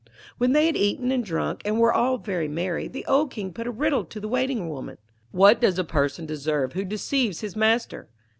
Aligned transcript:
When 0.39 0.53
they 0.53 0.65
had 0.65 0.75
eaten 0.75 1.11
and 1.11 1.23
drunk 1.23 1.61
and 1.63 1.79
were 1.79 1.93
all 1.93 2.17
very 2.17 2.47
merry, 2.47 2.87
the 2.87 3.05
old 3.05 3.29
King 3.29 3.53
put 3.53 3.67
a 3.67 3.71
riddle 3.71 4.03
to 4.05 4.19
the 4.19 4.27
Waiting 4.27 4.67
woman. 4.67 4.97
'What 5.29 5.61
does 5.61 5.77
a 5.77 5.83
person 5.83 6.25
deserve 6.25 6.73
who 6.73 6.83
deceives 6.85 7.41
his 7.41 7.55
master?' 7.55 8.09